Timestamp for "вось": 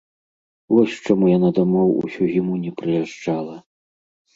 0.75-0.95